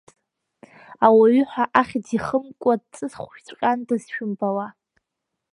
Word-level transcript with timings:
Ауаҩы 1.05 1.43
ҳәа 1.51 1.65
ахьӡ 1.79 2.07
ихымкәа 2.17 2.73
дҵысхәжәҵәҟьандаз 2.81 4.03
шәымбауаз… 4.13 4.75